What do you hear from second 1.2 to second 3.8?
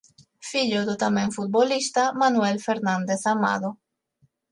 futbolista Manuel Fernández Amado.